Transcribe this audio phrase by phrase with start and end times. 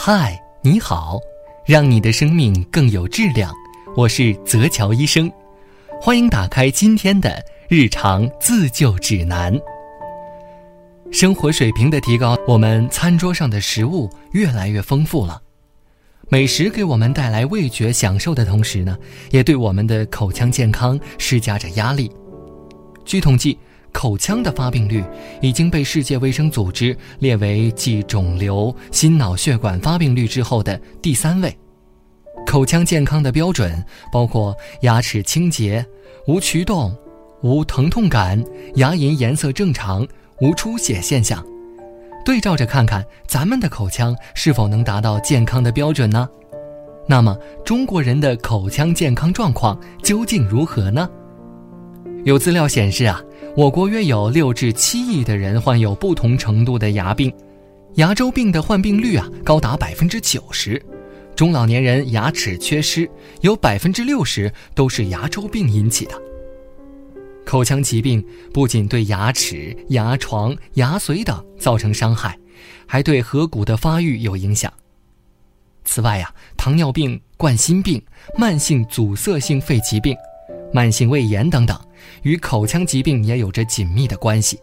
[0.00, 1.18] 嗨，你好，
[1.66, 3.52] 让你的生命更有质量。
[3.96, 5.30] 我是泽乔医生，
[6.00, 9.52] 欢迎打开今天的日常自救指南。
[11.10, 15.42] 生活水平的提高，我们餐桌上的食物越来越丰富了。
[16.28, 18.96] 美食给我们带来味觉享受的同时呢，
[19.32, 22.08] 也对我们的口腔健康施加着压力。
[23.04, 23.58] 据统计。
[23.92, 25.02] 口腔的发病率
[25.40, 31.56] 已经被世界卫生组织列为继肿瘤、心脑血管发病率之后的第三位。
[32.46, 35.84] 口腔健康的标准包括牙齿清洁、
[36.26, 36.96] 无龋洞、
[37.42, 38.42] 无疼痛感、
[38.76, 40.06] 牙龈颜色正常、
[40.40, 41.44] 无出血现象。
[42.24, 46.28] 对照着看看，咱们的口腔是否能达到健康的标准呢？
[47.08, 51.08] 那么，中国人的口腔健康状况究竟如何呢？
[52.24, 53.20] 有资料显示啊。
[53.56, 57.32] 我国约有六至七亿的人患有不同程度的牙病，
[57.94, 60.80] 牙周病的患病率啊高达百分之九十，
[61.34, 63.08] 中老年人牙齿缺失
[63.40, 66.12] 有百分之六十都是牙周病引起的。
[67.44, 72.38] 口腔疾病不仅对牙齿、牙床、牙髓等造成伤害，
[72.86, 74.72] 还对颌骨的发育有影响。
[75.84, 78.00] 此外呀，糖尿病、冠心病、
[78.36, 80.14] 慢性阻塞性肺疾病。
[80.70, 81.80] 慢性胃炎等等，
[82.22, 84.60] 与口腔疾病也有着紧密的关系。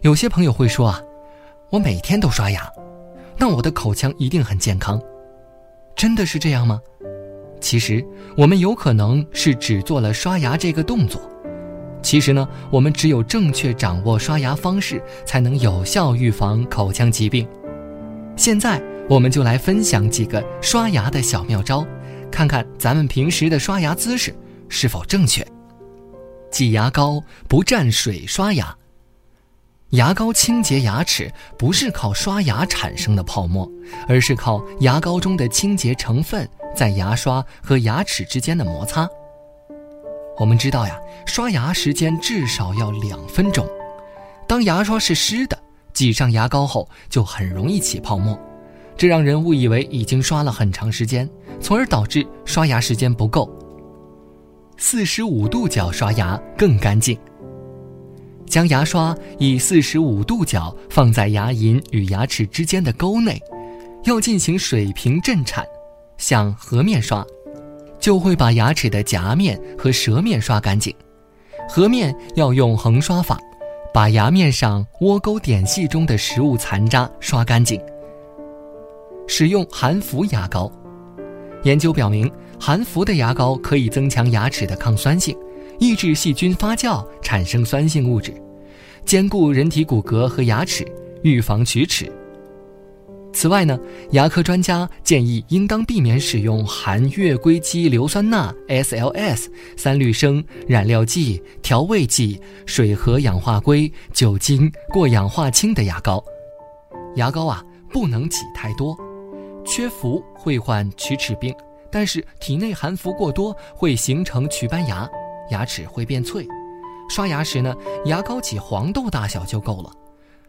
[0.00, 1.00] 有些朋友会说啊，
[1.70, 2.70] 我每天都刷牙，
[3.36, 5.00] 那我的口腔一定很健康，
[5.94, 6.80] 真的是这样吗？
[7.60, 8.04] 其实
[8.36, 11.22] 我们有可能是只做了刷牙这个动作，
[12.02, 17.46] 其实呢，我们只有正确掌握刷牙方式，才能有效预防口腔疾病。
[18.34, 21.86] 现在我们就来分享几个刷牙的小妙招。
[22.30, 24.34] 看看咱们平时的刷牙姿势
[24.68, 25.46] 是否正确。
[26.52, 28.76] 挤牙膏不蘸水刷牙。
[29.90, 33.68] 牙膏清洁牙齿不是靠刷牙产生的泡沫，
[34.06, 39.08] 而是靠牙膏中的清洁成分在牙刷和牙齿之间的摩擦。
[40.38, 43.66] 我们知道呀，刷牙时间至少要两分钟。
[44.46, 45.58] 当牙刷是湿的，
[45.92, 48.38] 挤上牙膏后就很容易起泡沫。
[48.96, 51.28] 这让人误以为已经刷了很长时间，
[51.60, 53.50] 从而导致刷牙时间不够。
[54.76, 57.18] 四十五度角刷牙更干净。
[58.46, 63.40] 将牙刷以四十五度角放在牙龈与牙齿之间的沟内，
[64.04, 65.64] 要进行水平震颤，
[66.18, 67.24] 像和面刷，
[67.98, 70.94] 就会把牙齿的夹面和舌面刷干净。
[71.68, 73.38] 和面要用横刷法，
[73.94, 77.80] 把牙面上窝沟点隙中的食物残渣刷干净。
[79.26, 80.70] 使用含氟牙膏，
[81.64, 85.36] 研究表明，含氟的牙膏可以增强牙齿的抗酸性，
[85.78, 88.34] 抑制细菌发酵产生酸性物质，
[89.04, 90.84] 坚固人体骨骼和牙齿，
[91.22, 92.10] 预防龋齿。
[93.34, 93.78] 此外呢，
[94.10, 106.22] 牙科专家建议应当避免使用含月硅基硫酸钠 （SLS）、三氯生、染料剂、调味剂、水和氧化硅、酒精、过氧化氢的牙膏。
[107.16, 108.94] 牙膏啊，不能挤太多。
[109.74, 111.50] 缺氟会患龋齿病，
[111.90, 115.08] 但是体内含氟过多会形成龋斑牙，
[115.48, 116.46] 牙齿会变脆。
[117.08, 117.74] 刷牙时呢，
[118.04, 119.90] 牙膏挤黄豆大小就够了。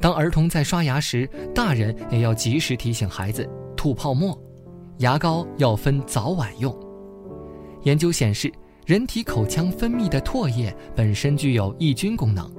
[0.00, 4.36] 当儿童在刷牙时，大人也要及时提醒孩子吐泡沫。
[4.98, 6.76] 牙膏要分早晚用。
[7.84, 8.52] 研究显示，
[8.84, 12.52] 人体口腔分泌的唾液本身具有抑菌功能，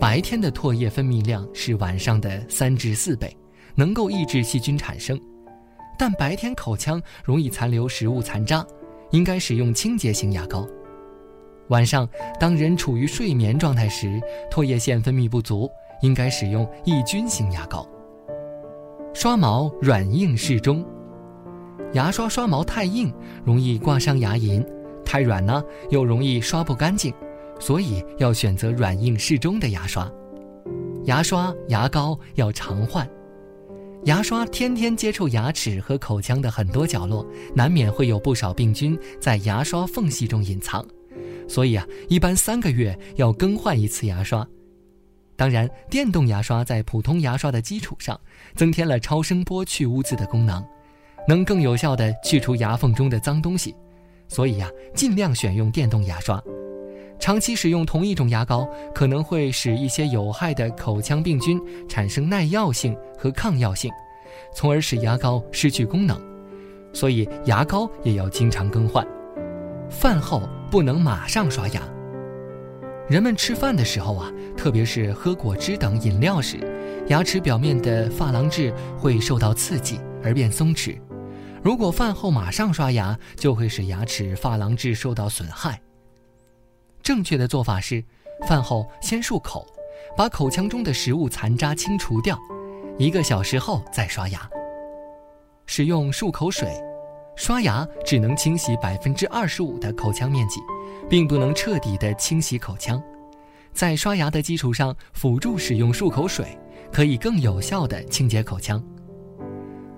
[0.00, 3.36] 白天的唾液分泌量是晚上的三至四倍，
[3.74, 5.20] 能够抑制细菌产生。
[5.98, 8.66] 但白天口腔容易残留食物残渣，
[9.10, 10.66] 应该使用清洁型牙膏。
[11.68, 12.08] 晚上，
[12.38, 14.20] 当人处于睡眠状态时，
[14.50, 15.70] 唾液腺分泌不足，
[16.02, 17.86] 应该使用抑菌型牙膏。
[19.14, 20.84] 刷毛软硬适中，
[21.92, 23.12] 牙刷刷毛太硬
[23.44, 24.66] 容易刮伤牙龈，
[25.04, 27.14] 太软呢又容易刷不干净，
[27.60, 30.10] 所以要选择软硬适中的牙刷。
[31.04, 33.08] 牙刷、牙膏要常换。
[34.04, 40.84] 牙刷天天接触牙齿和口腔的很多角落，难免会有不少病菌在牙刷缝隙中隐藏，
[41.48, 44.44] 所以啊，一般三个月要更换一次牙刷。
[45.36, 48.20] 当然，电动牙刷在普通牙刷的基础上，
[48.56, 50.64] 增添了超声波去污渍的功能，
[51.28, 53.72] 能更有效地去除牙缝中的脏东西，
[54.26, 56.42] 所以呀，尽量选用电动牙刷。
[57.22, 61.56] 长期使用同一种牙膏，可能会使一些有害的口腔病菌
[61.88, 63.88] 产生耐药性和抗药性，
[64.52, 66.20] 从而使牙膏失去功能。
[66.92, 69.06] 所以牙膏也要经常更换。
[69.88, 71.80] 饭后不能马上刷牙。
[73.08, 76.58] 人们吃饭的时候啊，特别是喝果汁等饮料时，
[77.06, 80.98] 牙齿表面的珐琅质会受到刺激而变松弛。
[81.62, 85.80] 如果饭后马上刷牙，就会使牙齿珐琅质受到损害。
[87.02, 88.02] 正确的做法是，
[88.46, 89.66] 饭后先漱口，
[90.16, 92.38] 把口腔中的食物残渣清除掉，
[92.98, 94.48] 一个小时后再刷牙。
[95.66, 96.68] 使用漱口水，
[97.36, 100.60] 刷牙只能清洗百分之二十五的口腔面积，
[101.08, 103.02] 并不能彻底的清洗口腔。
[103.72, 106.46] 在刷牙的基础上辅助使用漱口水，
[106.92, 108.82] 可以更有效的清洁口腔。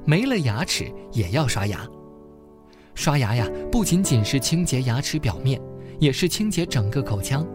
[0.04, 1.80] 没了牙齿也要刷牙。
[2.94, 5.60] 刷牙呀，不仅仅是清洁牙齿表面，
[5.98, 7.46] 也是清洁整个口腔。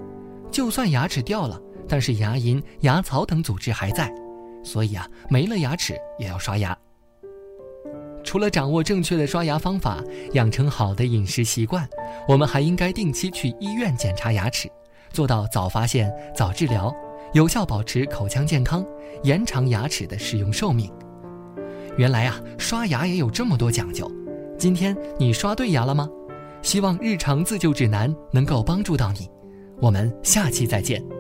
[0.51, 4.13] 就算牙齿掉了，但是牙龈、牙槽等组织还在，
[4.63, 6.77] 所以啊，没了牙齿也要刷牙。
[8.24, 10.03] 除了掌握正确的刷牙方法，
[10.33, 11.88] 养成好的饮食习惯，
[12.27, 14.69] 我们还应该定期去医院检查牙齿，
[15.12, 16.94] 做到早发现、早治疗，
[17.33, 18.86] 有效保持口腔健康，
[19.24, 20.91] 延长牙齿的使用寿命。
[21.97, 24.09] 原来啊，刷牙也有这么多讲究。
[24.57, 26.09] 今天你刷对牙了吗？
[26.62, 29.30] 希望日常自救指南能够帮助到你。
[29.82, 31.19] 我们下期再见。